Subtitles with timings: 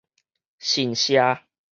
[0.57, 1.45] 神社